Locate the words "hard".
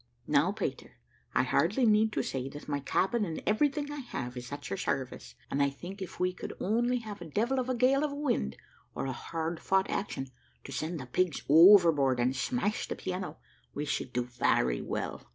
9.13-9.59